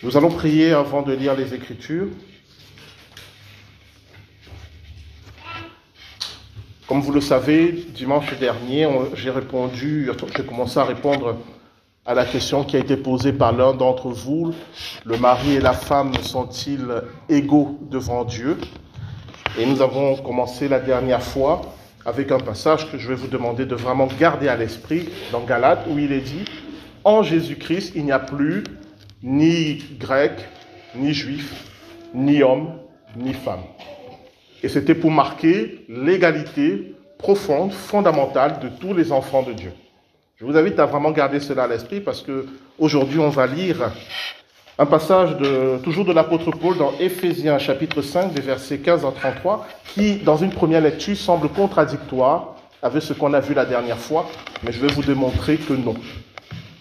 [0.00, 2.06] Nous allons prier avant de lire les Écritures.
[6.86, 11.38] Comme vous le savez, dimanche dernier, j'ai répondu, j'ai commencé à répondre
[12.06, 14.54] à la question qui a été posée par l'un d'entre vous.
[15.04, 16.86] Le mari et la femme sont-ils
[17.28, 18.56] égaux devant Dieu?
[19.58, 21.74] Et nous avons commencé la dernière fois
[22.06, 25.86] avec un passage que je vais vous demander de vraiment garder à l'esprit dans Galates
[25.90, 26.44] où il est dit,
[27.02, 28.62] en Jésus-Christ, il n'y a plus
[29.22, 30.32] ni grec,
[30.94, 31.64] ni juif,
[32.14, 32.74] ni homme,
[33.16, 33.62] ni femme.
[34.62, 39.72] Et c'était pour marquer l'égalité profonde, fondamentale de tous les enfants de Dieu.
[40.36, 42.46] Je vous invite à vraiment garder cela à l'esprit parce que
[42.78, 43.90] aujourd'hui on va lire
[44.78, 49.10] un passage de, toujours de l'apôtre Paul dans Éphésiens chapitre 5 des versets 15 à
[49.10, 53.98] 33 qui dans une première lecture semble contradictoire avec ce qu'on a vu la dernière
[53.98, 54.26] fois,
[54.62, 55.94] mais je vais vous démontrer que non.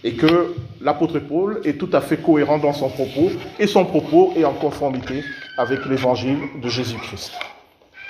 [0.08, 3.30] Et que l'apôtre Paul est tout à fait cohérent dans son propos
[3.60, 5.22] et son propos est en conformité
[5.58, 7.34] avec l'évangile de Jésus-Christ.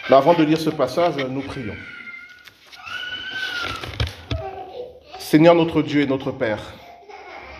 [0.08, 1.74] Avant de lire ce passage, nous prions.
[5.18, 6.62] Seigneur notre Dieu et notre Père,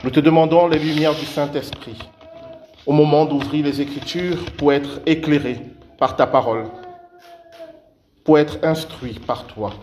[0.04, 1.98] nous te demandons les lumières du Saint-Esprit
[2.86, 5.62] au moment d'ouvrir les Écritures pour être éclairés
[5.98, 6.66] par ta parole,
[8.24, 9.74] pour être instruits par toi.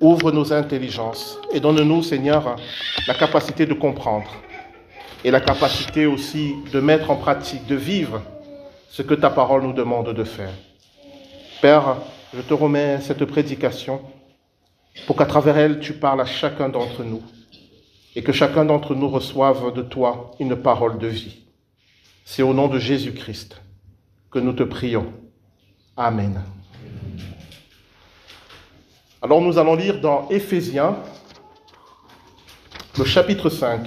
[0.00, 2.56] Ouvre nos intelligences et donne-nous, Seigneur,
[3.06, 4.30] la capacité de comprendre
[5.24, 8.22] et la capacité aussi de mettre en pratique, de vivre
[8.90, 10.52] ce que ta parole nous demande de faire.
[11.62, 11.96] Père,
[12.34, 14.00] je te remets cette prédication
[15.06, 17.22] pour qu'à travers elle, tu parles à chacun d'entre nous
[18.14, 21.38] et que chacun d'entre nous reçoive de toi une parole de vie.
[22.24, 23.60] C'est au nom de Jésus-Christ
[24.30, 25.12] que nous te prions.
[25.96, 26.42] Amen.
[29.26, 30.96] Alors nous allons lire dans Éphésiens,
[32.96, 33.84] le chapitre 5.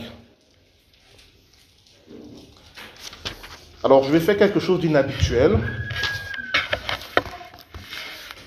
[3.82, 5.58] Alors je vais faire quelque chose d'inhabituel.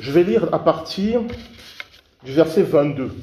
[0.00, 1.22] Je vais lire à partir
[2.24, 3.16] du verset 22.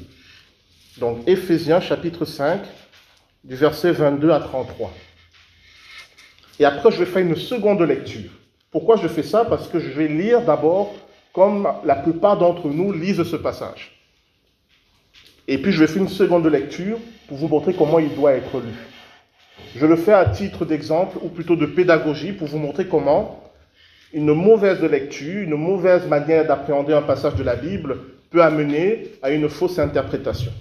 [0.98, 2.62] Donc Éphésiens chapitre 5,
[3.44, 4.92] du verset 22 à 33.
[6.58, 8.32] Et après, je vais faire une seconde lecture.
[8.72, 9.44] Pourquoi je fais ça?
[9.44, 10.92] Parce que je vais lire d'abord
[11.32, 13.92] comme la plupart d'entre nous lisent ce passage.
[15.48, 16.98] Et puis je vais faire une seconde lecture
[17.28, 18.74] pour vous montrer comment il doit être lu.
[19.76, 23.42] Je le fais à titre d'exemple ou plutôt de pédagogie pour vous montrer comment
[24.12, 27.96] une mauvaise lecture, une mauvaise manière d'appréhender un passage de la Bible
[28.30, 30.52] peut amener à une fausse interprétation.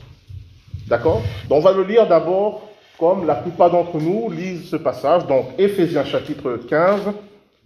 [0.88, 1.22] D'accord?
[1.48, 2.70] Donc on va le lire d'abord
[3.00, 7.02] comme la plupart d'entre nous lisent ce passage, donc Éphésiens chapitre 15,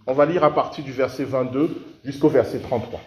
[0.06, 3.00] on va lire à partir du verset 22 jusqu'au verset 33.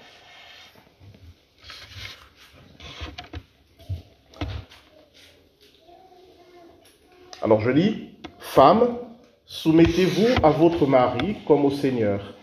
[7.44, 8.10] Alors je lis,
[8.40, 8.98] Femmes,
[9.46, 12.34] soumettez-vous à votre mari comme au Seigneur,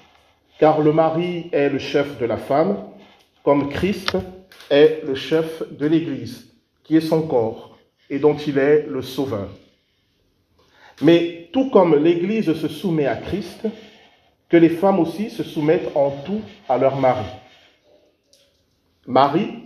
[0.59, 2.77] car le mari est le chef de la femme,
[3.43, 4.17] comme Christ
[4.71, 6.47] est le chef de l'Église,
[6.85, 7.77] qui est son corps,
[8.09, 9.49] et dont il est le sauveur.
[11.03, 13.67] Mais tout comme l'Église se soumet à Christ,
[14.55, 17.25] que les femmes aussi se soumettent en tout à leur mari.
[19.05, 19.65] Marie,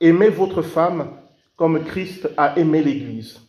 [0.00, 1.16] aimez votre femme
[1.56, 3.40] comme Christ a aimé l'Église.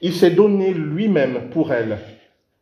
[0.00, 1.98] Il s'est donné lui-même pour elle,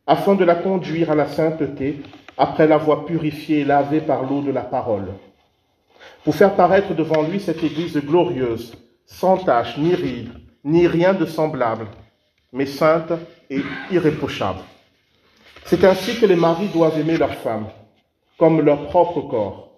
[0.07, 2.01] afin de la conduire à la sainteté,
[2.35, 5.09] après l'avoir purifiée et lavée par l'eau de la parole,
[6.23, 8.73] pour faire paraître devant lui cette Église glorieuse,
[9.05, 10.31] sans tache, ni ride,
[10.63, 11.85] ni rien de semblable,
[12.51, 13.13] mais sainte
[13.51, 13.61] et
[13.91, 14.61] irréprochable.
[15.69, 17.67] C'est ainsi que les maris doivent aimer leur femme,
[18.39, 19.69] comme leur propre corps.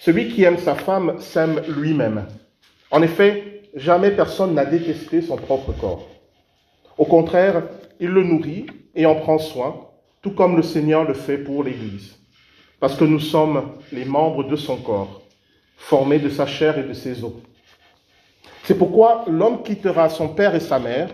[0.00, 2.26] Celui qui aime sa femme s'aime lui-même.
[2.90, 6.08] En effet, jamais personne n'a détesté son propre corps.
[6.96, 7.62] Au contraire,
[8.00, 8.66] il le nourrit
[8.96, 9.86] et en prend soin,
[10.22, 12.16] tout comme le Seigneur le fait pour l'Église,
[12.80, 15.22] parce que nous sommes les membres de son corps,
[15.76, 17.34] formés de sa chair et de ses os.
[18.64, 21.10] C'est pourquoi l'homme quittera son père et sa mère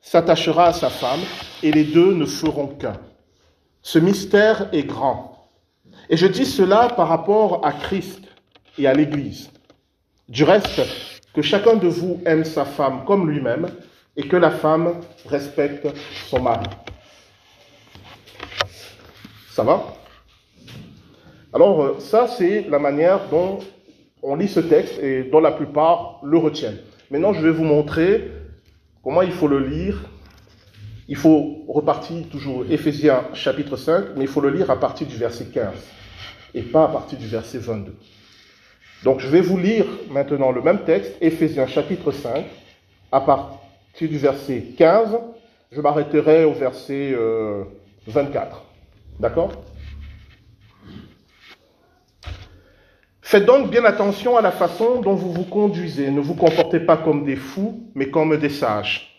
[0.00, 1.20] s'attachera à sa femme,
[1.62, 2.98] et les deux ne feront qu'un.
[3.90, 5.48] Ce mystère est grand.
[6.10, 8.20] Et je dis cela par rapport à Christ
[8.76, 9.50] et à l'Église.
[10.28, 10.82] Du reste,
[11.32, 13.66] que chacun de vous aime sa femme comme lui-même,
[14.14, 15.88] et que la femme respecte
[16.26, 16.66] son mari.
[19.52, 19.82] Ça va?
[21.54, 23.60] Alors euh, ça, c'est la manière dont
[24.22, 26.80] on lit ce texte et dont la plupart le retiennent.
[27.10, 28.32] Maintenant, je vais vous montrer
[29.02, 30.04] Comment il faut le lire
[31.08, 35.16] Il faut repartir toujours Éphésiens chapitre 5, mais il faut le lire à partir du
[35.16, 35.72] verset 15
[36.54, 37.96] et pas à partir du verset 22.
[39.04, 42.44] Donc je vais vous lire maintenant le même texte, Éphésiens chapitre 5,
[43.10, 45.18] à partir du verset 15
[45.72, 47.16] Je m'arrêterai au verset
[48.06, 48.56] 24.
[48.56, 48.60] Euh,
[49.18, 49.52] D'accord?
[53.22, 56.10] Faites donc bien attention à la façon dont vous vous conduisez.
[56.10, 59.17] Ne vous comportez pas comme des fous, mais comme des sages.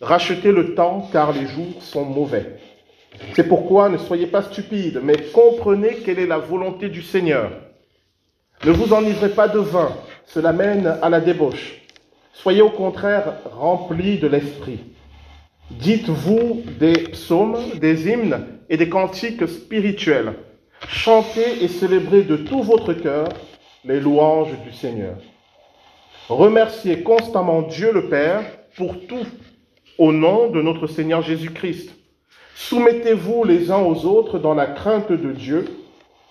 [0.00, 2.58] Rachetez le temps, car les jours sont mauvais.
[3.34, 7.50] C'est pourquoi ne soyez pas stupides, mais comprenez quelle est la volonté du Seigneur.
[8.64, 9.92] Ne vous enivrez pas de vin,
[10.26, 11.80] cela mène à la débauche.
[12.32, 14.80] Soyez au contraire remplis de l'esprit.
[15.70, 20.34] Dites-vous des psaumes, des hymnes et des cantiques spirituels.
[20.88, 23.28] Chantez et célébrez de tout votre cœur
[23.84, 25.16] les louanges du Seigneur.
[26.28, 28.42] Remerciez constamment Dieu le Père
[28.76, 29.26] pour tout
[29.98, 31.90] au nom de notre Seigneur Jésus-Christ.
[32.54, 35.66] Soumettez-vous les uns aux autres dans la crainte de Dieu.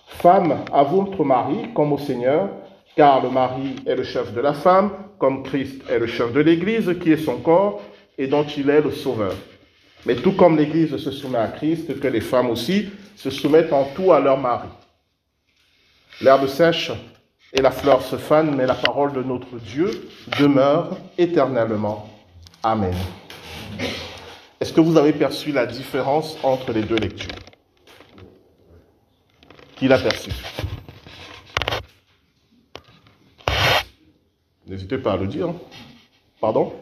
[0.06, 2.48] Femme à votre mari comme au Seigneur,
[2.96, 6.40] car le mari est le chef de la femme, comme Christ est le chef de
[6.40, 7.82] l'Église, qui est son corps
[8.16, 9.34] et dont il est le sauveur.
[10.06, 13.84] Mais tout comme l'Église se soumet à Christ, que les femmes aussi se soumettent en
[13.94, 14.68] tout à leur mari.
[16.22, 16.90] L'herbe sèche
[17.52, 19.90] et la fleur se fanent, mais la parole de notre Dieu
[20.38, 22.08] demeure éternellement.
[22.62, 22.94] Amen.
[24.60, 27.34] Est-ce que vous avez perçu la différence entre les deux lectures
[29.76, 30.30] Qui l'a perçu
[34.66, 35.48] N'hésitez pas à le dire.
[36.40, 36.72] Pardon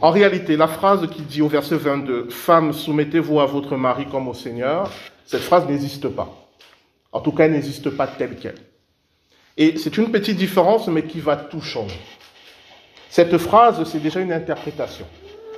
[0.00, 4.28] En réalité, la phrase qui dit au verset 22, Femmes, soumettez-vous à votre mari comme
[4.28, 4.90] au Seigneur,
[5.26, 6.48] cette phrase n'existe pas.
[7.12, 8.58] En tout cas, elle n'existe pas telle qu'elle.
[9.56, 12.00] Et c'est une petite différence, mais qui va tout changer.
[13.10, 15.04] Cette phrase, c'est déjà une interprétation.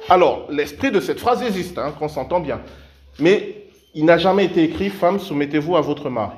[0.08, 2.60] Alors, l'esprit de cette phrase existe, hein, qu'on s'entend bien.
[3.18, 6.36] Mais il n'a jamais été écrit, Femmes, soumettez-vous à votre mari.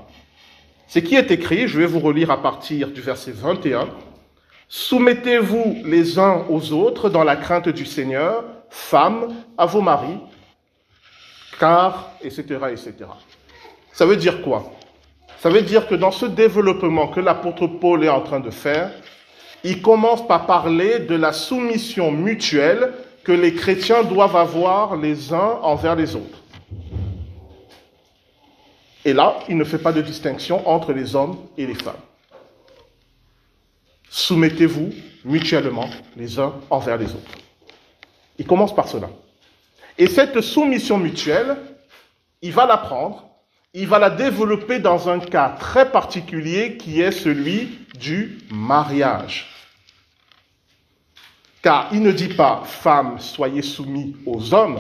[0.89, 3.89] Ce qui est écrit, je vais vous relire à partir du verset 21.
[4.69, 10.19] Soumettez-vous les uns aux autres dans la crainte du Seigneur, femmes à vos maris,
[11.61, 12.93] car, etc., etc.
[13.93, 14.73] Ça veut dire quoi?
[15.39, 18.91] Ça veut dire que dans ce développement que l'apôtre Paul est en train de faire,
[19.65, 22.93] il commence par parler de la soumission mutuelle
[23.25, 26.43] que les chrétiens doivent avoir les uns envers les autres.
[29.07, 31.95] Et là, il ne fait pas de distinction entre les hommes et les femmes.
[34.11, 34.93] Soumettez-vous
[35.25, 37.39] mutuellement les uns envers les autres.
[38.39, 39.09] Il commence par cela.
[39.97, 41.57] Et cette soumission mutuelle,
[42.43, 43.25] il va la prendre,
[43.73, 49.54] il va la développer dans un cas très particulier qui est celui du mariage.
[51.65, 54.79] Car il ne dit pas, femmes, soyez soumis aux hommes.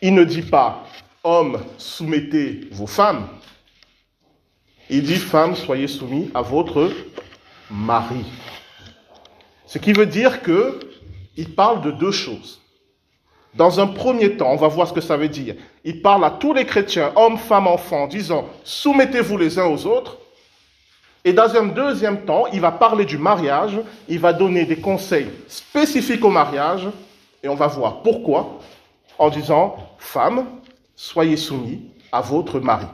[0.00, 0.82] Il ne dit pas,
[1.22, 3.28] Hommes, soumettez vos femmes.
[4.88, 6.90] Il dit, femmes, soyez soumis à votre
[7.70, 8.24] mari.
[9.66, 10.80] Ce qui veut dire que
[11.36, 12.62] il parle de deux choses.
[13.52, 15.56] Dans un premier temps, on va voir ce que ça veut dire.
[15.84, 20.16] Il parle à tous les chrétiens, hommes, femmes, enfants, disant, soumettez-vous les uns aux autres.
[21.26, 25.26] Et dans un deuxième temps, il va parler du mariage, il va donner des conseils
[25.48, 26.86] spécifiques au mariage,
[27.42, 28.60] et on va voir pourquoi,
[29.18, 30.46] en disant, femmes,
[30.94, 32.86] soyez soumis à votre mari.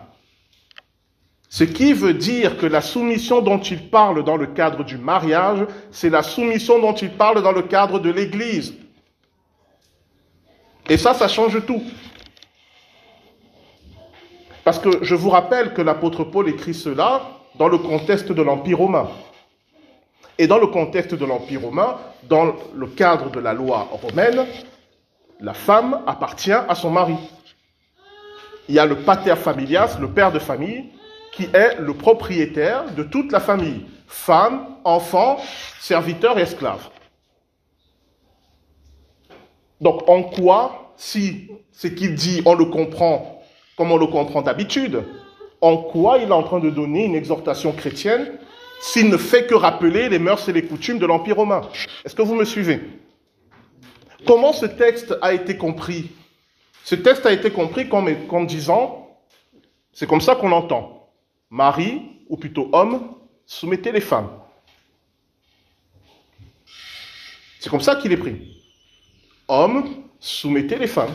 [1.50, 5.67] Ce qui veut dire que la soumission dont il parle dans le cadre du mariage,
[5.90, 8.73] c'est la soumission dont il parle dans le cadre de l'Église.
[10.89, 11.82] Et ça, ça change tout.
[14.65, 18.78] Parce que je vous rappelle que l'apôtre Paul écrit cela dans le contexte de l'Empire
[18.78, 19.08] romain.
[20.38, 24.46] Et dans le contexte de l'Empire romain, dans le cadre de la loi romaine,
[25.40, 27.16] la femme appartient à son mari
[28.68, 30.86] il y a le pater familias, le père de famille,
[31.32, 35.38] qui est le propriétaire de toute la famille, femmes, enfants,
[35.80, 36.88] serviteurs et esclaves.
[39.80, 43.42] Donc en quoi, si ce qu'il dit, on le comprend
[43.76, 45.02] comme on le comprend d'habitude,
[45.62, 48.38] en quoi il est en train de donner une exhortation chrétienne
[48.81, 51.62] s'il ne fait que rappeler les mœurs et les coutumes de l'Empire romain
[52.04, 52.81] Est-ce que vous me suivez?
[54.26, 56.10] Comment ce texte a été compris?
[56.84, 59.16] Ce texte a été compris comme, disant,
[59.92, 61.08] c'est comme ça qu'on l'entend.
[61.48, 63.14] Marie, ou plutôt homme,
[63.46, 64.31] soumettez les femmes.
[67.60, 68.64] C'est comme ça qu'il est pris.
[69.46, 71.14] Homme, soumettez les femmes.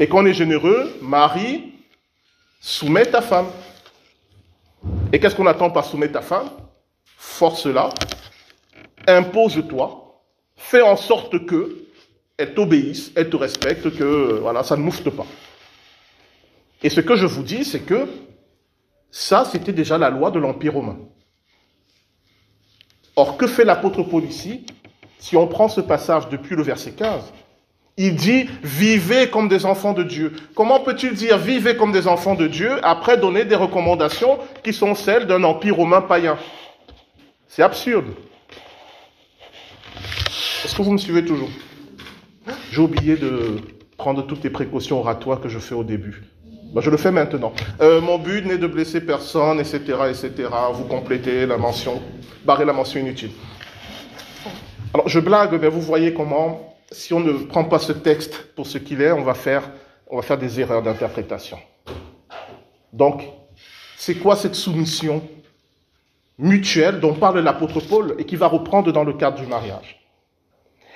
[0.00, 1.75] Et quand on est généreux, Marie,
[2.60, 3.46] soumets ta femme.
[5.12, 6.50] Et qu'est-ce qu'on attend par soumettre ta femme?
[7.16, 7.90] Force-la,
[9.06, 10.22] impose-toi,
[10.56, 11.86] fais en sorte que,
[12.36, 15.26] elle t'obéisse, elle te respecte, que euh, voilà, ça ne moufte pas.
[16.82, 18.06] Et ce que je vous dis, c'est que
[19.10, 20.98] ça, c'était déjà la loi de l'Empire romain.
[23.16, 24.66] Or, que fait l'apôtre Paul ici?
[25.18, 27.32] Si on prend ce passage depuis le verset 15,
[27.96, 30.32] il dit vivez comme des enfants de Dieu.
[30.54, 34.94] Comment peut-il dire vivez comme des enfants de Dieu après donner des recommandations qui sont
[34.94, 36.36] celles d'un empire romain païen?
[37.48, 38.06] C'est absurde.
[40.64, 41.48] Est-ce que vous me suivez toujours?
[42.70, 43.56] J'ai oublié de
[43.96, 46.22] prendre toutes les précautions oratoires que je fais au début.
[46.74, 47.54] Bah, je le fais maintenant.
[47.80, 49.78] Euh, mon but n'est de blesser personne, etc.,
[50.10, 50.48] etc.
[50.74, 52.02] Vous complétez la mention,
[52.44, 53.30] barrez la mention inutile.
[54.92, 58.66] Alors, je blague, mais vous voyez comment, si on ne prend pas ce texte pour
[58.66, 59.70] ce qu'il est, on va faire,
[60.06, 61.58] on va faire des erreurs d'interprétation.
[62.92, 63.24] Donc,
[63.96, 65.26] c'est quoi cette soumission
[66.38, 70.00] mutuelle dont parle l'apôtre Paul et qui va reprendre dans le cadre du mariage?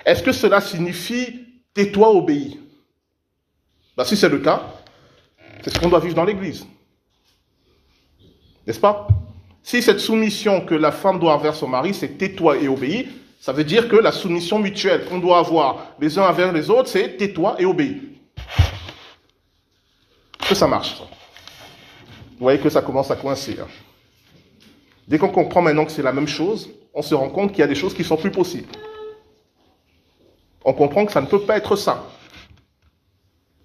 [0.05, 2.59] Est-ce que cela signifie tais-toi, obéis
[3.97, 4.63] ben, Si c'est le cas,
[5.63, 6.65] c'est ce qu'on doit vivre dans l'Église.
[8.65, 9.07] N'est-ce pas?
[9.63, 13.07] Si cette soumission que la femme doit avoir son mari, c'est tais-toi et obéis,
[13.41, 16.87] ça veut dire que la soumission mutuelle qu'on doit avoir les uns envers les autres,
[16.87, 18.01] c'est tais-toi et obéis.
[20.47, 20.95] Que ça marche.
[20.99, 23.57] Vous voyez que ça commence à coincer.
[23.59, 23.67] Hein.
[25.07, 27.63] Dès qu'on comprend maintenant que c'est la même chose, on se rend compte qu'il y
[27.63, 28.71] a des choses qui sont plus possibles.
[30.63, 32.05] On comprend que ça ne peut pas être ça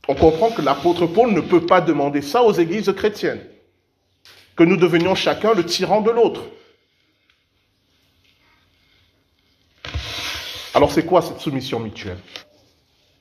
[0.08, 3.44] on comprend que l'apôtre Paul ne peut pas demander ça aux églises chrétiennes,
[4.56, 6.42] que nous devenions chacun le tyran de l'autre.
[10.76, 12.18] Alors c'est quoi cette soumission mutuelle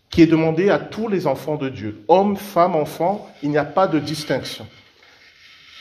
[0.10, 3.64] Qui est demandée à tous les enfants de Dieu, hommes, femmes, enfants, il n'y a
[3.64, 4.68] pas de distinction.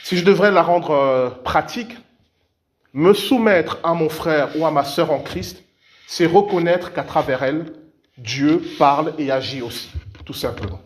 [0.04, 1.96] Si je devrais la rendre euh, pratique,
[2.92, 5.64] me soumettre à mon frère ou à ma sœur en Christ,
[6.06, 7.64] c'est reconnaître qu'à travers elle,
[8.18, 9.90] Dieu parle et agit aussi,
[10.24, 10.80] tout simplement.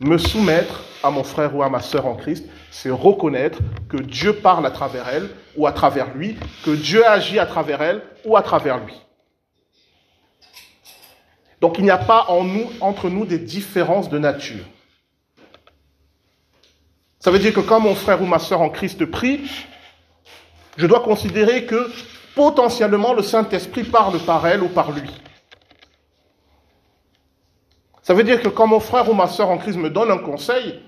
[0.00, 4.34] Me soumettre à mon frère ou à ma sœur en Christ, c'est reconnaître que Dieu
[4.34, 8.36] parle à travers elle ou à travers lui, que Dieu agit à travers elle ou
[8.36, 8.92] à travers lui.
[11.62, 14.64] Donc il n'y a pas en nous, entre nous des différences de nature.
[17.20, 19.48] Ça veut dire que quand mon frère ou ma sœur en Christ prie,
[20.76, 21.88] je dois considérer que
[22.34, 25.08] potentiellement le Saint-Esprit parle par elle ou par lui.
[28.02, 30.18] Ça veut dire que quand mon frère ou ma soeur en Christ me donne un
[30.18, 30.80] conseil,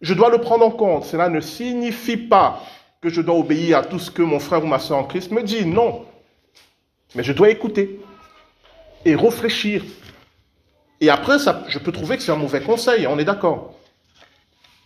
[0.00, 1.04] je dois le prendre en compte.
[1.04, 2.60] Cela ne signifie pas
[3.00, 5.30] que je dois obéir à tout ce que mon frère ou ma soeur en Christ
[5.30, 5.64] me dit.
[5.64, 6.04] Non.
[7.14, 8.00] Mais je dois écouter
[9.04, 9.84] et réfléchir.
[11.00, 13.74] Et après, ça, je peux trouver que c'est un mauvais conseil, on est d'accord.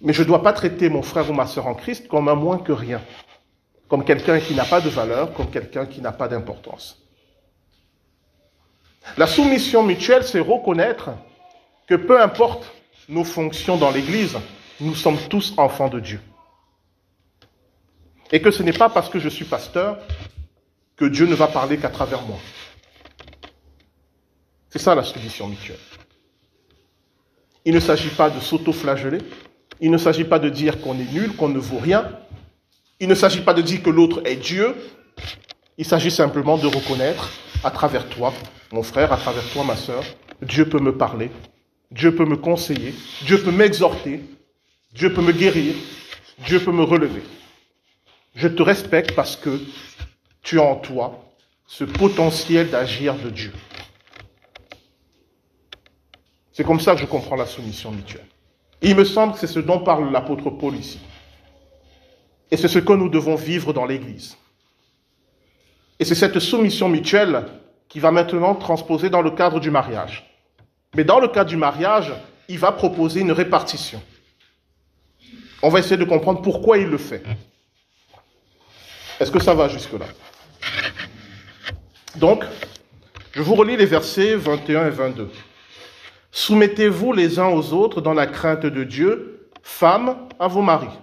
[0.01, 2.35] Mais je ne dois pas traiter mon frère ou ma soeur en Christ comme un
[2.35, 3.03] moins que rien,
[3.89, 7.03] comme quelqu'un qui n'a pas de valeur, comme quelqu'un qui n'a pas d'importance.
[9.17, 11.11] La soumission mutuelle, c'est reconnaître
[11.87, 12.73] que peu importe
[13.09, 14.37] nos fonctions dans l'Église,
[14.81, 16.21] nous sommes tous enfants de Dieu.
[18.33, 19.99] Et que ce n'est pas parce que je suis pasteur
[20.97, 22.39] que Dieu ne va parler qu'à travers moi.
[24.77, 25.79] C'est ça la soumission mutuelle.
[27.65, 29.21] Il ne s'agit pas de s'auto-flageller.
[29.81, 32.07] Il ne s'agit pas de dire qu'on est nul, qu'on ne vaut rien.
[33.01, 34.77] Il ne s'agit pas de dire que l'autre est Dieu.
[35.79, 37.31] Il s'agit simplement de reconnaître
[37.65, 38.35] à travers toi,
[38.71, 40.05] mon frère, à travers toi, ma sœur,
[40.43, 41.31] Dieu peut me parler
[41.91, 42.93] Dieu peut me conseiller,
[43.25, 44.21] Dieu peut m'exhorter,
[44.93, 45.75] Dieu peut me guérir,
[46.45, 47.23] Dieu peut me relever.
[48.35, 49.59] Je te respecte parce que
[50.43, 51.25] tu as en toi
[51.67, 53.53] ce potentiel d'agir de Dieu.
[56.57, 58.25] C'est comme ça que je comprends la soumission mutuelle.
[58.81, 60.99] il me semble que c'est ce dont parle l'apôtre Paul ici.
[62.51, 64.39] Et c'est ce que nous devons vivre dans l'Église.
[65.99, 67.45] Et c'est cette soumission mutuelle
[67.91, 70.35] qui va maintenant transposer dans le cadre du mariage.
[70.95, 72.15] Mais dans le cas du mariage,
[72.49, 74.03] il va proposer une répartition.
[75.61, 77.23] On va essayer de comprendre pourquoi il le fait.
[79.21, 80.07] Est-ce que ça va jusque-là?
[82.15, 82.45] Donc,
[83.35, 85.31] je vous relis les versets 21 et 22.
[86.39, 90.95] Soumettez-vous les uns aux autres dans la crainte de Dieu, femmes à vos maris.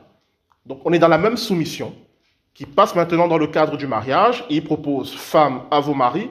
[0.64, 1.92] Donc, on est dans la même soumission
[2.54, 4.46] qui passe maintenant dans le cadre du mariage.
[4.52, 6.30] il propose femmes à vos maris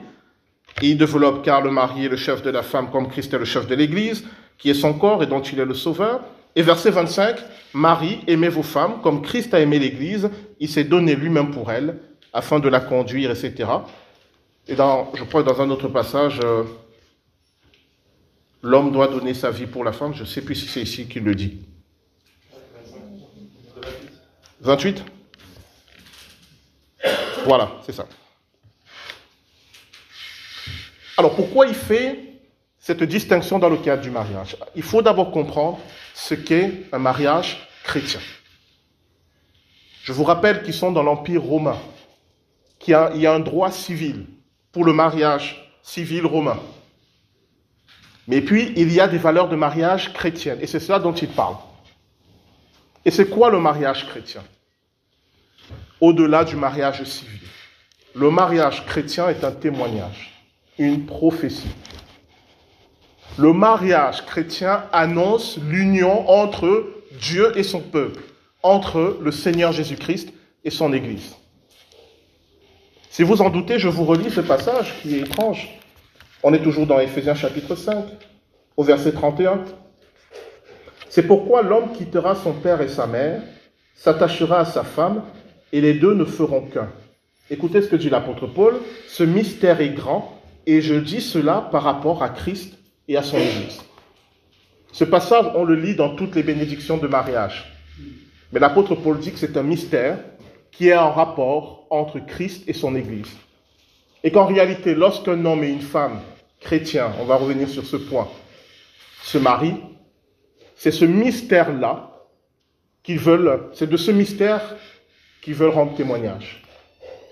[0.81, 3.43] il développe car le mari est le chef de la femme comme Christ est le
[3.43, 4.23] chef de l'Église,
[4.57, 6.21] qui est son corps et dont il est le sauveur.
[6.55, 7.35] Et verset 25,
[7.73, 10.29] Marie, aimez vos femmes comme Christ a aimé l'Église,
[10.61, 11.97] il s'est donné lui-même pour elle,
[12.31, 13.69] afin de la conduire, etc.
[14.65, 16.63] Et dans, je crois dans un autre passage, euh,
[18.63, 21.07] l'homme doit donner sa vie pour la femme, je ne sais plus si c'est ici
[21.07, 21.59] qu'il le dit.
[24.61, 25.03] 28
[27.45, 28.07] Voilà, c'est ça.
[31.17, 32.39] Alors pourquoi il fait
[32.79, 34.55] cette distinction dans le cadre du mariage?
[34.75, 35.79] Il faut d'abord comprendre
[36.15, 38.21] ce qu'est un mariage chrétien.
[40.03, 41.77] Je vous rappelle qu'ils sont dans l'Empire romain,
[42.79, 44.25] qu'il y a un droit civil
[44.71, 46.59] pour le mariage civil romain.
[48.27, 51.27] Mais puis, il y a des valeurs de mariage chrétiennes, et c'est cela dont il
[51.27, 51.57] parle.
[53.05, 54.43] Et c'est quoi le mariage chrétien?
[55.99, 57.39] Au-delà du mariage civil.
[58.15, 60.31] Le mariage chrétien est un témoignage,
[60.77, 61.71] une prophétie.
[63.37, 66.87] Le mariage chrétien annonce l'union entre
[67.19, 68.21] Dieu et son peuple,
[68.61, 70.31] entre le Seigneur Jésus-Christ
[70.63, 71.35] et son Église.
[73.09, 75.67] Si vous en doutez, je vous relis ce passage qui est étrange.
[76.45, 78.03] On est toujours dans Éphésiens chapitre 5,
[78.75, 79.63] au verset 31.
[81.07, 83.41] C'est pourquoi l'homme quittera son père et sa mère,
[83.95, 85.23] s'attachera à sa femme,
[85.71, 86.89] et les deux ne feront qu'un.
[87.49, 88.75] Écoutez ce que dit l'apôtre Paul,
[89.07, 93.37] ce mystère est grand, et je dis cela par rapport à Christ et à son
[93.37, 93.79] Église.
[94.91, 97.73] Ce passage, on le lit dans toutes les bénédictions de mariage.
[98.51, 100.19] Mais l'apôtre Paul dit que c'est un mystère
[100.73, 103.31] qui est en rapport entre Christ et son Église.
[104.25, 106.19] Et qu'en réalité, lorsqu'un homme et une femme
[106.63, 108.27] chrétiens, on va revenir sur ce point,
[109.23, 109.81] se marient,
[110.75, 112.09] c'est ce mystère-là
[113.03, 114.75] qu'ils veulent, c'est de ce mystère
[115.41, 116.63] qu'ils veulent rendre témoignage.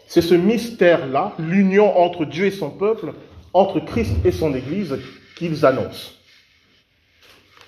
[0.08, 3.14] C'est ce mystère-là, l'union entre Dieu et son peuple,
[3.54, 4.98] entre Christ et son Église,
[5.38, 6.12] qu'ils annoncent.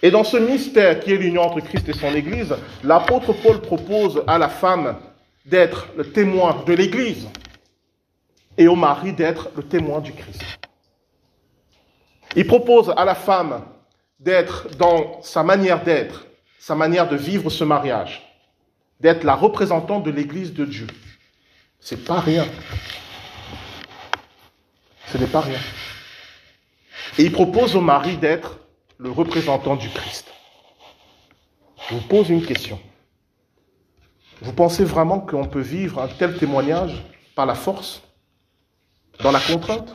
[0.02, 2.54] Et dans ce mystère qui est l'union entre Christ et son Église,
[2.84, 4.98] l'apôtre Paul propose à la femme
[5.46, 7.28] d'être le témoin de l'Église
[8.58, 10.42] et au mari d'être le témoin du Christ.
[12.36, 13.64] Il propose à la femme
[14.20, 16.26] d'être dans sa manière d'être,
[16.60, 18.24] sa manière de vivre ce mariage,
[19.00, 20.88] d'être la représentante de l'Église de Dieu.
[21.80, 22.48] C'est pas rien.
[25.08, 25.60] Ce n'est pas rien.
[27.20, 28.58] Et il propose au mari d'être
[28.98, 30.28] le représentant du Christ.
[31.90, 32.80] Je vous pose une question.
[34.42, 37.04] Vous pensez vraiment qu'on peut vivre un tel témoignage
[37.36, 38.02] par la force,
[39.20, 39.94] dans la contrainte?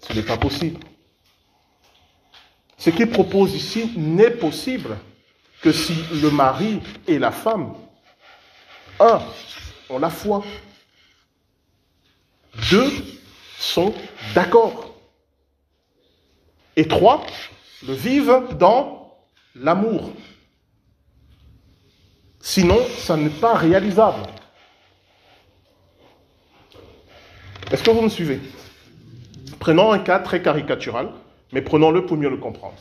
[0.00, 0.80] Ce n'est pas possible.
[2.80, 4.96] Ce qu'il propose ici n'est possible
[5.60, 7.74] que si le mari et la femme,
[8.98, 9.20] un,
[9.90, 10.42] ont la foi,
[12.70, 12.90] deux,
[13.58, 13.94] sont
[14.34, 14.94] d'accord.
[16.74, 17.26] Et trois,
[17.86, 19.14] le vivent dans
[19.54, 20.12] l'amour.
[22.40, 24.22] Sinon, ça n'est pas réalisable.
[27.70, 28.40] Est-ce que vous me suivez?
[29.58, 31.10] Prenons un cas très caricatural,
[31.52, 32.74] mais prenons-le pour mieux le comprendre.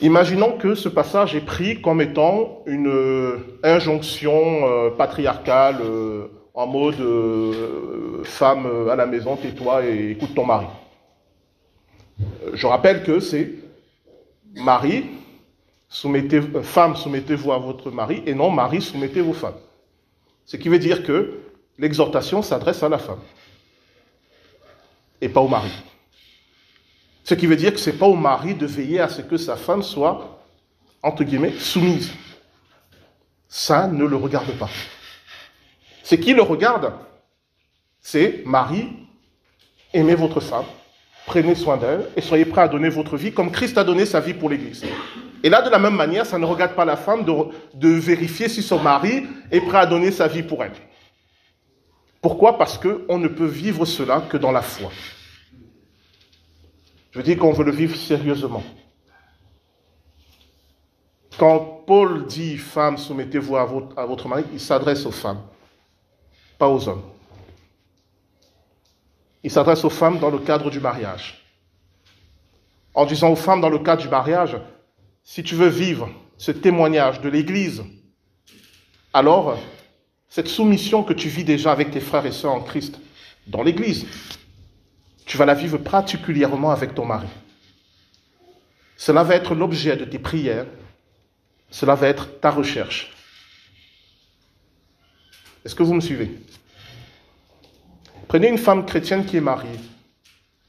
[0.00, 6.66] Imaginons que ce passage est pris comme étant une euh, injonction euh, patriarcale euh, en
[6.66, 10.66] mode femme à la maison, tais-toi et écoute ton mari.
[12.54, 13.50] Je rappelle que c'est
[14.54, 15.04] mari,
[15.88, 19.58] soumettez, femme, soumettez-vous à votre mari, et non mari, soumettez vos femmes.
[20.46, 21.40] Ce qui veut dire que
[21.78, 23.20] l'exhortation s'adresse à la femme,
[25.20, 25.70] et pas au mari.
[27.26, 29.36] Ce qui veut dire que ce n'est pas au mari de veiller à ce que
[29.36, 30.40] sa femme soit,
[31.02, 32.12] entre guillemets, soumise.
[33.48, 34.70] Ça ne le regarde pas.
[36.04, 36.92] Ce qui le regarde,
[38.00, 38.90] c'est mari,
[39.92, 40.66] aimez votre femme,
[41.26, 44.20] prenez soin d'elle et soyez prêts à donner votre vie comme Christ a donné sa
[44.20, 44.84] vie pour l'Église.
[45.42, 47.32] Et là, de la même manière, ça ne regarde pas la femme de,
[47.74, 50.74] de vérifier si son mari est prêt à donner sa vie pour elle.
[52.22, 52.56] Pourquoi?
[52.56, 54.92] Parce qu'on ne peut vivre cela que dans la foi.
[57.16, 58.62] Je dis qu'on veut le vivre sérieusement.
[61.38, 65.40] Quand Paul dit Femmes, soumettez-vous à votre, à votre mari, il s'adresse aux femmes,
[66.58, 67.02] pas aux hommes.
[69.42, 71.42] Il s'adresse aux femmes dans le cadre du mariage.
[72.92, 74.58] En disant aux femmes dans le cadre du mariage,
[75.24, 77.82] si tu veux vivre ce témoignage de l'Église,
[79.14, 79.58] alors
[80.28, 83.00] cette soumission que tu vis déjà avec tes frères et sœurs en Christ
[83.46, 84.06] dans l'Église,
[85.26, 87.26] tu vas la vivre particulièrement avec ton mari.
[88.96, 90.66] Cela va être l'objet de tes prières,
[91.68, 93.12] cela va être ta recherche.
[95.64, 96.30] Est-ce que vous me suivez?
[98.28, 99.78] Prenez une femme chrétienne qui est mariée.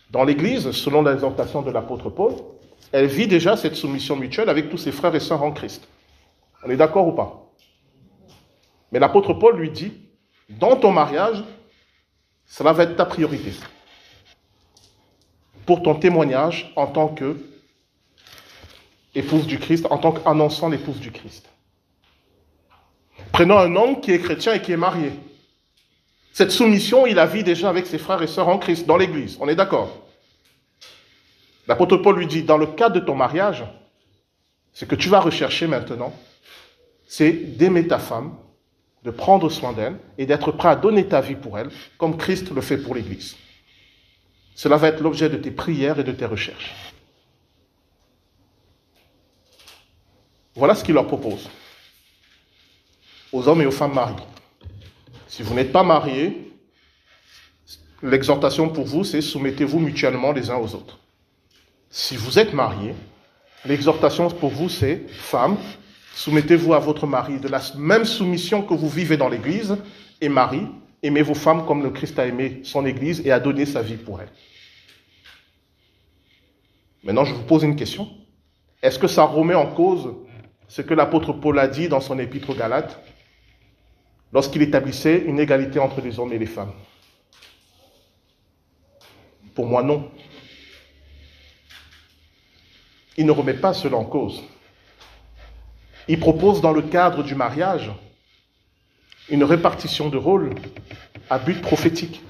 [0.10, 2.34] Dans l'Église, selon l'exhortation de l'apôtre Paul,
[2.92, 5.88] elle vit déjà cette soumission mutuelle avec tous ses frères et sœurs en Christ.
[6.64, 7.52] On est d'accord ou pas?
[8.92, 9.94] Mais l'apôtre Paul lui dit,
[10.50, 11.44] dans ton mariage,
[12.46, 13.52] cela va être ta priorité.
[15.68, 17.38] Pour ton témoignage en tant que
[19.14, 21.50] épouse du Christ, en tant qu'annonçant l'épouse du Christ.
[23.32, 25.12] Prenons un homme qui est chrétien et qui est marié.
[26.32, 29.38] Cette soumission, il la vit déjà avec ses frères et sœurs en Christ, dans l'Église.
[29.40, 29.90] On est d'accord?
[31.68, 33.66] L'apôtre Paul lui dit, dans le cadre de ton mariage,
[34.72, 36.14] ce que tu vas rechercher maintenant,
[37.08, 38.36] c'est d'aimer ta femme,
[39.04, 42.52] de prendre soin d'elle et d'être prêt à donner ta vie pour elle, comme Christ
[42.52, 43.36] le fait pour l'Église.
[44.58, 46.74] Cela va être l'objet de tes prières et de tes recherches.
[50.56, 51.48] Voilà ce qu'il leur propose
[53.32, 54.26] aux hommes et aux femmes mariés.
[55.28, 56.52] Si vous n'êtes pas mariés,
[58.02, 60.98] l'exhortation pour vous, c'est soumettez-vous mutuellement les uns aux autres.
[61.92, 62.96] Si vous êtes mariés,
[63.64, 65.58] l'exhortation pour vous, c'est femmes,
[66.16, 69.78] soumettez-vous à votre mari de la même soumission que vous vivez dans l'Église,
[70.20, 70.66] et mari,
[71.04, 73.98] aimez vos femmes comme le Christ a aimé son Église et a donné sa vie
[73.98, 74.32] pour elle.
[77.04, 78.10] Maintenant, je vous pose une question.
[78.82, 80.16] Est-ce que ça remet en cause
[80.68, 83.00] ce que l'apôtre Paul a dit dans son épître aux Galates
[84.34, 86.74] lorsqu'il établissait une égalité entre les hommes et les femmes?
[89.56, 90.12] Pour moi, non.
[93.16, 94.44] Il ne remet pas cela en cause.
[96.08, 97.92] Il propose dans le cadre du mariage
[99.30, 100.54] une répartition de rôles
[101.30, 102.22] à but prophétique.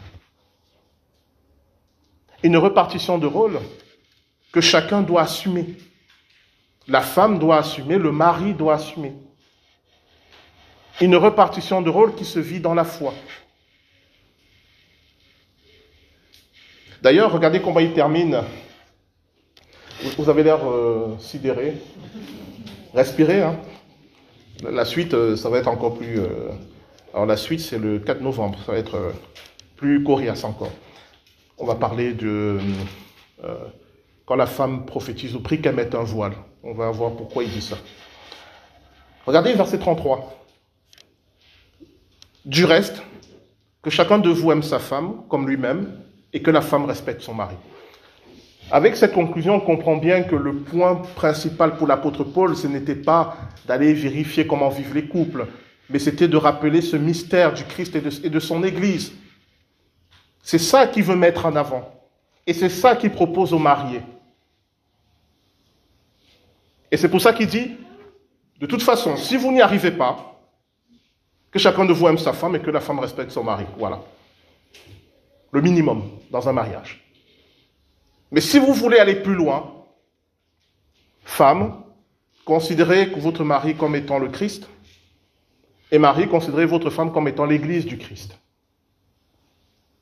[2.44, 3.60] Une répartition de rôles
[4.52, 5.66] que chacun doit assumer.
[6.88, 9.14] La femme doit assumer, le mari doit assumer.
[11.02, 13.14] Une répartition de rôles qui se vit dans la foi.
[17.02, 18.42] D'ailleurs, regardez comment il termine.
[20.18, 21.76] Vous avez l'air euh, sidéré.
[22.94, 23.44] Respirez.
[23.44, 23.60] Hein.
[24.64, 26.20] La suite, euh, ça va être encore plus.
[26.20, 26.50] Euh,
[27.14, 28.60] alors la suite, c'est le 4 novembre.
[28.66, 29.14] Ça va être
[29.76, 30.72] plus coriace encore.
[31.58, 32.60] On va parler de
[34.26, 36.34] quand la femme prophétise au prix qu'elle mette un voile.
[36.64, 37.78] On va voir pourquoi il dit ça.
[39.26, 40.46] Regardez verset 33.
[42.46, 43.02] Du reste,
[43.82, 46.00] que chacun de vous aime sa femme comme lui-même
[46.34, 47.56] et que la femme respecte son mari.
[48.70, 52.96] Avec cette conclusion, on comprend bien que le point principal pour l'apôtre Paul, ce n'était
[52.96, 55.48] pas d'aller vérifier comment vivent les couples,
[55.90, 59.14] mais c'était de rappeler ce mystère du Christ et de, son Église.
[60.42, 61.94] C'est ça qu'il veut mettre en avant.
[62.46, 64.02] Et c'est ça qu'il propose aux mariés.
[66.92, 67.72] Et c'est pour ça qu'il dit,
[68.60, 70.40] de toute façon, si vous n'y arrivez pas,
[71.52, 73.66] que chacun de vous aime sa femme et que la femme respecte son mari.
[73.78, 74.02] Voilà.
[75.52, 77.04] Le minimum dans un mariage.
[78.32, 79.74] Mais si vous voulez aller plus loin,
[81.24, 81.82] femme,
[82.44, 84.68] considérez votre mari comme étant le Christ,
[85.92, 88.38] et mari, considérez votre femme comme étant l'Église du Christ.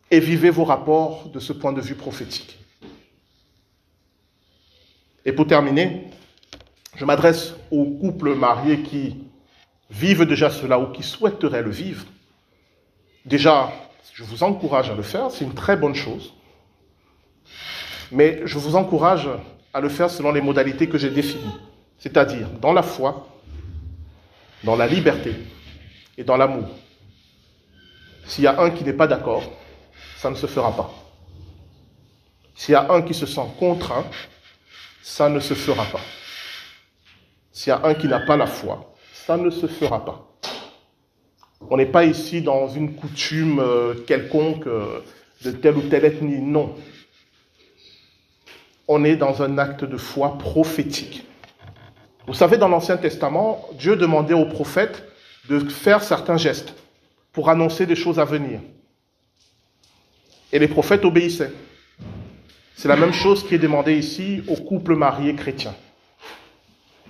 [0.09, 2.57] Et vivez vos rapports de ce point de vue prophétique.
[5.25, 6.07] Et pour terminer,
[6.95, 9.17] je m'adresse aux couples mariés qui
[9.89, 12.05] vivent déjà cela ou qui souhaiteraient le vivre.
[13.25, 13.71] Déjà,
[14.13, 16.33] je vous encourage à le faire, c'est une très bonne chose.
[18.11, 19.27] Mais je vous encourage
[19.73, 21.57] à le faire selon les modalités que j'ai définies,
[21.97, 23.27] c'est-à-dire dans la foi,
[24.63, 25.35] dans la liberté
[26.17, 26.67] et dans l'amour.
[28.25, 29.43] S'il y a un qui n'est pas d'accord,
[30.17, 30.93] ça ne se fera pas.
[32.55, 34.05] S'il y a un qui se sent contraint,
[35.03, 36.01] ça ne se fera pas.
[37.51, 40.27] S'il y a un qui n'a pas la foi, ça ne se fera pas.
[41.69, 45.01] On n'est pas ici dans une coutume euh, quelconque euh,
[45.43, 46.75] de telle ou telle ethnie, non.
[48.87, 51.25] On est dans un acte de foi prophétique.
[52.27, 55.03] Vous savez, dans l'Ancien Testament, Dieu demandait aux prophètes
[55.49, 56.73] de faire certains gestes
[57.31, 58.61] pour annoncer des choses à venir.
[60.51, 61.51] Et les prophètes obéissaient.
[62.75, 65.75] C'est la même chose qui est demandée ici aux couples mariés chrétiens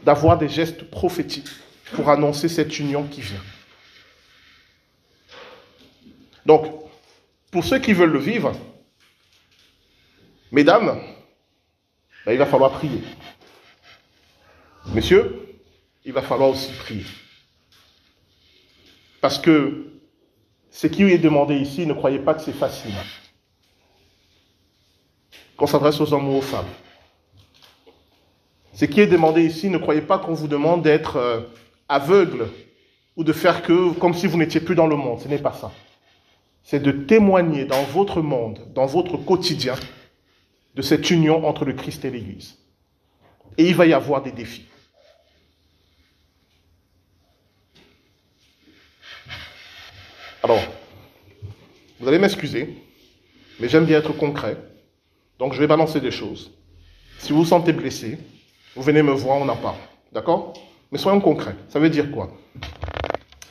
[0.03, 1.49] d'avoir des gestes prophétiques
[1.93, 3.41] pour annoncer cette union qui vient.
[6.45, 6.67] Donc,
[7.49, 8.51] pour ceux qui veulent le vivre,
[10.51, 11.01] mesdames,
[12.25, 13.01] ben, il va falloir prier.
[14.93, 15.57] Messieurs,
[16.03, 17.05] il va falloir aussi prier.
[19.25, 19.87] Parce que
[20.69, 22.93] ce qui est demandé ici, ne croyez pas que c'est facile.
[25.57, 26.67] Qu'on s'adresse aux hommes ou aux femmes.
[28.75, 31.41] Ce qui est demandé ici, ne croyez pas qu'on vous demande d'être euh,
[31.89, 32.49] aveugle
[33.17, 35.19] ou de faire que comme si vous n'étiez plus dans le monde.
[35.19, 35.71] Ce n'est pas ça.
[36.61, 39.73] C'est de témoigner dans votre monde, dans votre quotidien,
[40.75, 42.59] de cette union entre le Christ et l'Église.
[43.57, 44.67] Et il va y avoir des défis.
[50.45, 50.61] Alors,
[51.99, 52.77] vous allez m'excuser,
[53.59, 54.55] mais j'aime bien être concret.
[55.39, 56.51] Donc je vais balancer des choses.
[57.17, 58.19] Si vous vous sentez blessé,
[58.75, 59.77] vous venez me voir, on en parle.
[60.11, 60.53] D'accord?
[60.91, 61.55] Mais soyons concrets.
[61.67, 62.29] Ça veut dire quoi?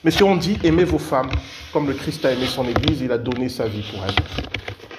[0.04, 1.32] Mais si on dit aimez vos femmes
[1.72, 4.14] comme le Christ a aimé son Église, il a donné sa vie pour elle.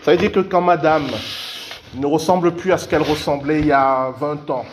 [0.01, 1.07] Ça veut dire que quand madame
[1.93, 4.65] ne ressemble plus à ce qu'elle ressemblait il y a 20 ans,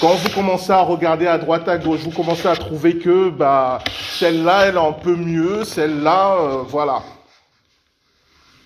[0.00, 3.80] quand vous commencez à regarder à droite, à gauche, vous commencez à trouver que bah,
[4.18, 7.02] celle-là, elle est un peu mieux, celle-là, euh, voilà.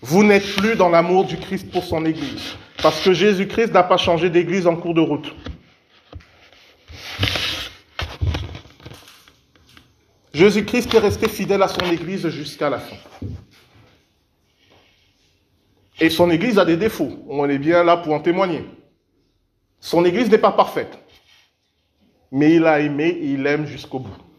[0.00, 2.56] Vous n'êtes plus dans l'amour du Christ pour son Église.
[2.82, 5.34] Parce que Jésus-Christ n'a pas changé d'Église en cours de route.
[10.32, 12.96] Jésus-Christ est resté fidèle à son Église jusqu'à la fin.
[16.00, 17.12] Et son Église a des défauts.
[17.28, 18.64] On est bien là pour en témoigner.
[19.78, 20.98] Son Église n'est pas parfaite.
[22.32, 24.31] Mais il a aimé et il aime jusqu'au bout.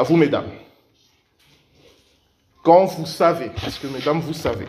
[0.00, 0.48] À vous, mesdames.
[2.62, 4.64] Quand vous savez, parce que mesdames, vous savez,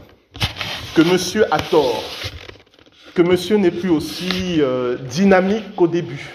[0.94, 2.04] que monsieur a tort,
[3.16, 6.30] que monsieur n'est plus aussi euh, dynamique qu'au début,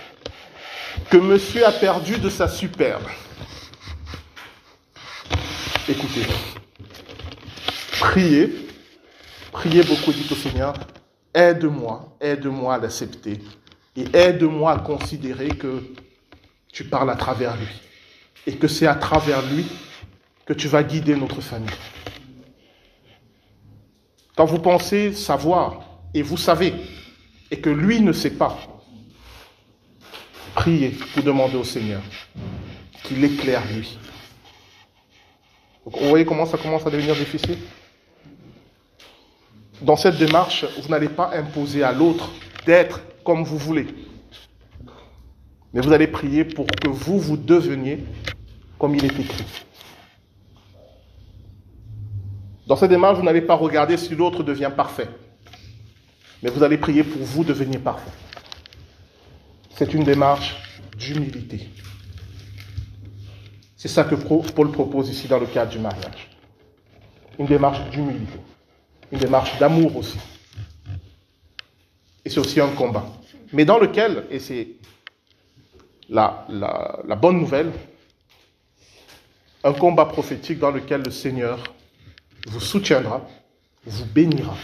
[1.11, 3.03] que monsieur a perdu de sa superbe.
[5.87, 6.27] Écoutez,
[8.01, 8.51] priez,
[9.53, 10.73] priez beaucoup, dites au Seigneur,
[11.35, 13.41] aide-moi, aide-moi à l'accepter
[13.95, 15.83] et aide-moi à considérer que
[16.73, 17.86] tu parles à travers lui
[18.47, 19.67] et que c'est à travers lui
[20.45, 21.69] que tu vas guider notre famille.
[24.37, 25.81] Quand vous pensez savoir
[26.15, 26.75] et vous savez
[27.51, 28.57] et que lui ne sait pas,
[30.55, 32.03] priez pour demander au Seigneur
[33.03, 33.99] qu'il éclaire lui.
[35.85, 37.59] vous voyez comment ça commence à devenir difficile?
[39.83, 42.31] Dans cette démarche, vous n'allez pas imposer à l'autre
[42.65, 43.87] d'être comme vous voulez.
[45.73, 48.05] Mais vous allez prier pour que vous, vous deveniez
[48.79, 49.45] comme il est écrit.
[52.67, 55.09] Dans cette démarche, vous n'allez pas regarder si l'autre devient parfait.
[56.43, 58.11] Mais vous allez prier pour vous devenir parfait.
[59.71, 60.57] C'est une démarche
[60.97, 61.69] d'humilité.
[63.77, 66.31] C'est ça que Paul propose ici dans le cadre du mariage.
[67.39, 68.39] Une démarche d'humilité.
[69.13, 70.19] Une démarche d'amour aussi.
[72.25, 73.07] Et c'est aussi un combat.
[73.53, 74.69] Mais dans lequel, et c'est
[76.09, 77.71] la, la, bonne nouvelle,
[79.65, 81.63] un combat prophétique dans lequel le Seigneur
[82.47, 83.27] vous soutiendra,
[83.85, 84.57] vous bénira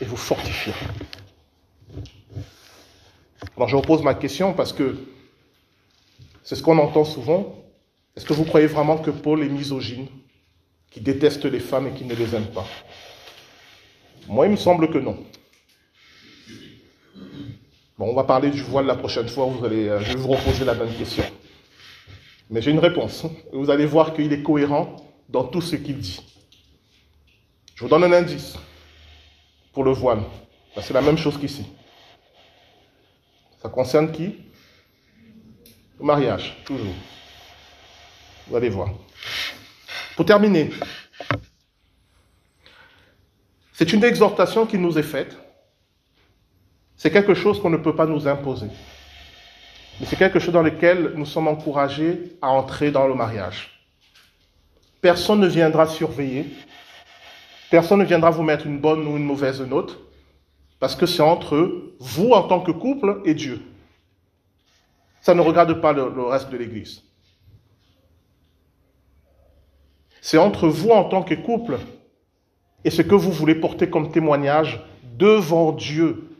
[0.00, 0.78] et vous fortifiera.
[3.56, 4.96] Alors je repose ma question parce que
[6.42, 7.58] c'est ce qu'on entend souvent.
[8.16, 10.06] Est-ce que vous croyez vraiment que Paul est misogyne,
[10.90, 12.66] qui déteste les femmes et qui ne les aime pas?
[14.28, 15.16] Moi, il me semble que non.
[17.98, 20.28] Bon, on va parler du voile la prochaine fois, vous allez, euh, je vais vous
[20.28, 21.24] reposer la même question.
[22.52, 23.24] Mais j'ai une réponse.
[23.50, 24.96] Vous allez voir qu'il est cohérent
[25.30, 26.20] dans tout ce qu'il dit.
[27.74, 28.56] Je vous donne un indice
[29.72, 30.22] pour le voile.
[30.82, 31.66] C'est la même chose qu'ici.
[33.62, 34.36] Ça concerne qui?
[35.98, 36.94] Le mariage, toujours.
[38.46, 38.90] Vous allez voir.
[40.14, 40.70] Pour terminer,
[43.72, 45.38] c'est une exhortation qui nous est faite.
[46.96, 48.68] C'est quelque chose qu'on ne peut pas nous imposer.
[50.02, 53.70] Mais c'est quelque chose dans lequel nous sommes encouragés à entrer dans le mariage.
[55.00, 56.46] Personne ne viendra surveiller.
[57.70, 60.00] Personne ne viendra vous mettre une bonne ou une mauvaise note.
[60.80, 63.62] Parce que c'est entre vous en tant que couple et Dieu.
[65.20, 67.04] Ça ne regarde pas le, reste de l'Église.
[70.20, 71.78] C'est entre vous en tant que couple
[72.82, 74.84] et ce que vous voulez porter comme témoignage
[75.16, 76.31] devant Dieu.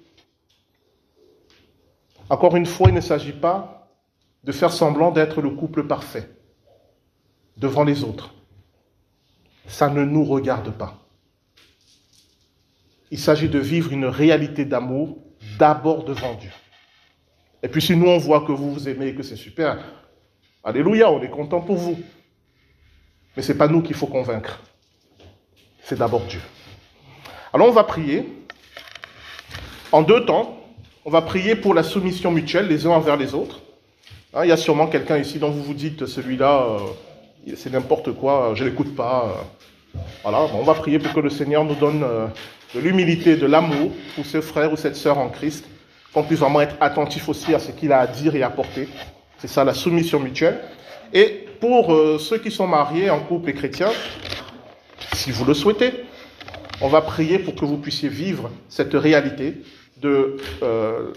[2.32, 3.90] Encore une fois, il ne s'agit pas
[4.42, 6.30] de faire semblant d'être le couple parfait
[7.58, 8.32] devant les autres.
[9.66, 10.98] Ça ne nous regarde pas.
[13.10, 15.18] Il s'agit de vivre une réalité d'amour
[15.58, 16.48] d'abord devant Dieu.
[17.62, 19.84] Et puis si nous on voit que vous vous aimez et que c'est super,
[20.64, 21.98] alléluia, on est content pour vous.
[23.36, 24.58] Mais ce n'est pas nous qu'il faut convaincre.
[25.82, 26.40] C'est d'abord Dieu.
[27.52, 28.26] Alors on va prier
[29.92, 30.61] en deux temps.
[31.04, 33.60] On va prier pour la soumission mutuelle les uns envers les autres.
[34.32, 36.78] Hein, il y a sûrement quelqu'un ici dont vous vous dites, celui-là,
[37.48, 39.34] euh, c'est n'importe quoi, je ne l'écoute pas.
[39.96, 39.98] Euh.
[40.22, 42.28] voilà, on va prier pour que le Seigneur nous donne euh,
[42.72, 45.64] de l'humilité, de l'amour pour ce frère ou cette sœur en Christ,
[46.14, 48.88] qu'on puisse vraiment être attentif aussi à ce qu'il a à dire et à porter.
[49.38, 50.60] C'est ça la soumission mutuelle.
[51.12, 53.90] Et pour euh, ceux qui sont mariés en couple et chrétiens,
[55.14, 56.04] si vous le souhaitez,
[56.80, 59.56] on va prier pour que vous puissiez vivre cette réalité
[60.02, 61.12] de euh,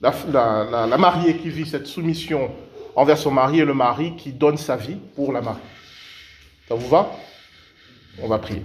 [0.00, 2.50] la, la, mariée qui vit cette soumission
[2.94, 5.60] envers son mari et le mari qui donne sa vie pour la mariée.
[6.68, 7.10] Ça vous va?
[8.22, 8.62] On va prier.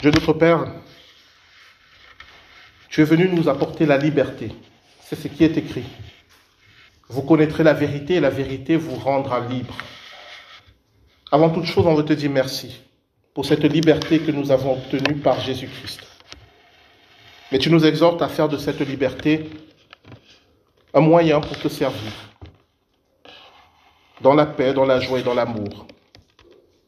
[0.00, 0.64] Dieu notre Père,
[2.88, 4.50] tu es venu nous apporter la liberté.
[5.04, 5.84] C'est ce qui est écrit.
[7.08, 9.76] Vous connaîtrez la vérité et la vérité vous rendra libre.
[11.32, 12.80] Avant toute chose, on veut te dire merci
[13.34, 16.00] pour cette liberté que nous avons obtenue par Jésus-Christ.
[17.52, 19.48] Mais tu nous exhortes à faire de cette liberté
[20.92, 22.12] un moyen pour te servir,
[24.20, 25.86] dans la paix, dans la joie et dans l'amour.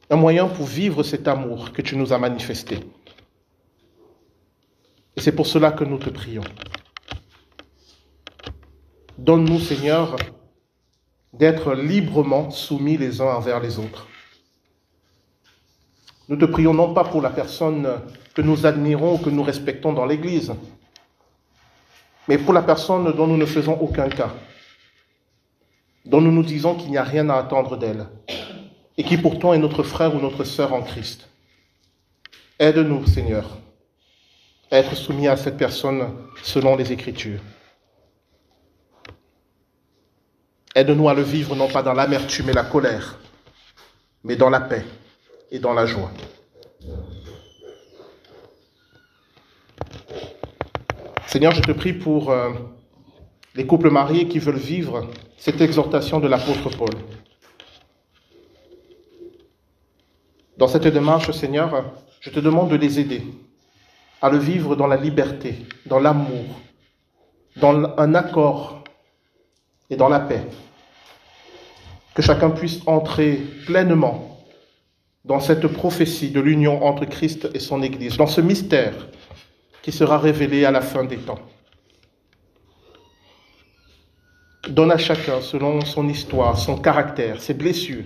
[0.09, 2.79] Un moyen pour vivre cet amour que tu nous as manifesté.
[5.15, 6.43] Et c'est pour cela que nous te prions.
[9.17, 10.17] Donne-nous, Seigneur,
[11.31, 14.07] d'être librement soumis les uns envers les autres.
[16.29, 17.87] Nous te prions non pas pour la personne
[18.33, 20.53] que nous admirons ou que nous respectons dans l'Église,
[22.27, 24.33] mais pour la personne dont nous ne faisons aucun cas,
[26.05, 28.07] dont nous nous disons qu'il n'y a rien à attendre d'elle,
[28.97, 31.27] et qui pourtant est notre frère ou notre sœur en Christ.
[32.57, 33.57] Aide-nous, Seigneur,
[34.71, 36.07] à être soumis à cette personne
[36.41, 37.41] selon les Écritures.
[40.73, 43.19] Aide-nous à le vivre non pas dans l'amertume et la colère,
[44.23, 44.85] mais dans la paix
[45.53, 46.11] et dans la joie.
[51.27, 52.49] Seigneur, je te prie pour euh,
[53.55, 56.89] les couples mariés qui veulent vivre cette exhortation de l'apôtre Paul.
[60.57, 61.85] Dans cette démarche, Seigneur,
[62.19, 63.23] je te demande de les aider
[64.21, 66.45] à le vivre dans la liberté, dans l'amour,
[67.57, 68.83] dans un accord
[69.89, 70.41] et dans la paix.
[72.15, 73.35] Que chacun puisse entrer
[73.67, 74.32] pleinement
[75.25, 78.93] dans cette prophétie de l'union entre Christ et son Église, dans ce mystère
[79.81, 81.39] qui sera révélé à la fin des temps.
[84.67, 88.05] Donne à chacun, selon son histoire, son caractère, ses blessures,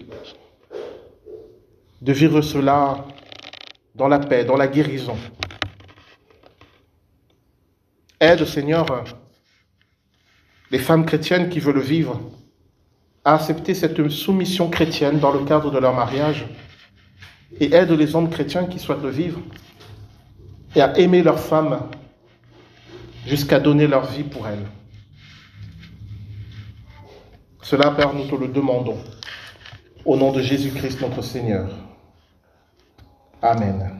[2.02, 3.06] de vivre cela
[3.96, 5.18] dans la paix, dans la guérison.
[8.20, 8.86] Aide, Seigneur,
[10.72, 12.20] les femmes chrétiennes qui veulent vivre
[13.24, 16.46] à accepter cette soumission chrétienne dans le cadre de leur mariage
[17.60, 19.40] et aide les hommes chrétiens qui souhaitent vivre
[20.76, 21.90] et à aimer leur femme
[23.26, 24.66] jusqu'à donner leur vie pour elle.
[27.62, 29.00] Cela, Père, nous te le demandons.
[30.06, 31.70] Au nom de Jésus-Christ notre Seigneur.
[33.42, 33.97] Amen.